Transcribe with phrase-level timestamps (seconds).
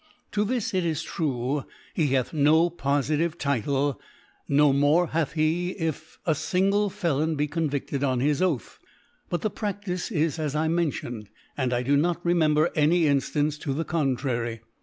[0.31, 1.63] To this, it is true,
[1.93, 4.01] he hath na fofitive Title,
[4.47, 8.79] no more hath he, if a fingle elon be convicted on his Oath.
[9.29, 13.59] But the Praftice is as I mention, and I do not re member any Inftance
[13.59, 14.61] to the contrary.